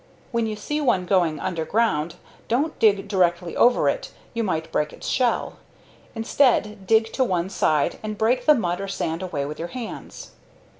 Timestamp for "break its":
4.71-5.05